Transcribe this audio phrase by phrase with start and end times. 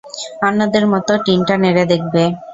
[0.47, 2.23] অন্যদের মতো টিনটা নেড়ে দেখবে।